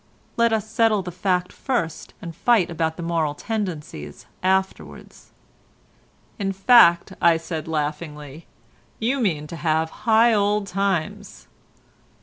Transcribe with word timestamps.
Let 0.35 0.51
us 0.51 0.67
settle 0.67 1.03
the 1.03 1.11
fact 1.11 1.53
first 1.53 2.15
and 2.23 2.35
fight 2.35 2.71
about 2.71 2.97
the 2.97 3.03
moral 3.03 3.35
tendencies 3.35 4.25
afterwards." 4.41 5.29
"In 6.39 6.53
fact," 6.53 7.13
said 7.37 7.67
I 7.67 7.71
laughingly, 7.71 8.47
"you 8.97 9.19
mean 9.19 9.45
to 9.45 9.55
have 9.57 9.91
high 10.09 10.33
old 10.33 10.65
times." 10.65 11.45